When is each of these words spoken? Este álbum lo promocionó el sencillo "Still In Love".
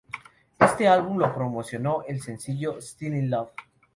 Este 0.59 0.87
álbum 0.87 1.19
lo 1.19 1.31
promocionó 1.31 2.01
el 2.07 2.23
sencillo 2.23 2.81
"Still 2.81 3.13
In 3.17 3.29
Love". 3.29 3.51